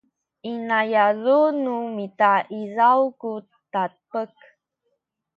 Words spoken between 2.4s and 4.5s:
izaw ku dabek